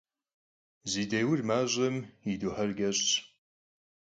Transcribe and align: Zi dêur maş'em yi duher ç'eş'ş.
Zi 0.91 1.03
dêur 1.11 1.39
maş'em 1.47 1.95
yi 2.25 2.35
duher 2.41 2.69
ç'eş'ş. 2.77 3.11